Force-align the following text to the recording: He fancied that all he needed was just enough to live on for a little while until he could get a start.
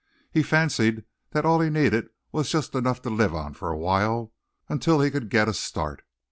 He 0.31 0.41
fancied 0.41 1.05
that 1.29 1.45
all 1.45 1.59
he 1.59 1.69
needed 1.69 2.07
was 2.31 2.49
just 2.49 2.73
enough 2.73 3.03
to 3.03 3.11
live 3.11 3.35
on 3.35 3.53
for 3.53 3.67
a 3.67 3.73
little 3.73 3.85
while 3.85 4.33
until 4.67 4.99
he 4.99 5.11
could 5.11 5.29
get 5.29 5.47
a 5.47 5.53
start. 5.53 6.01